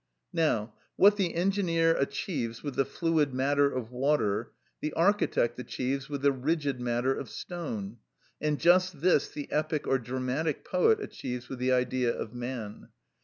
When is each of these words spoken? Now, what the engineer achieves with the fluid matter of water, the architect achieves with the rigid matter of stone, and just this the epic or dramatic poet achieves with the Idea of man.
Now, 0.33 0.73
what 0.95 1.17
the 1.17 1.35
engineer 1.35 1.95
achieves 1.95 2.63
with 2.63 2.73
the 2.73 2.85
fluid 2.85 3.35
matter 3.35 3.71
of 3.71 3.91
water, 3.91 4.51
the 4.79 4.93
architect 4.93 5.59
achieves 5.59 6.09
with 6.09 6.23
the 6.23 6.31
rigid 6.31 6.81
matter 6.81 7.13
of 7.13 7.29
stone, 7.29 7.97
and 8.41 8.59
just 8.59 9.01
this 9.01 9.29
the 9.29 9.47
epic 9.51 9.85
or 9.85 9.99
dramatic 9.99 10.65
poet 10.65 10.99
achieves 11.03 11.49
with 11.49 11.59
the 11.59 11.71
Idea 11.71 12.11
of 12.11 12.33
man. 12.33 12.89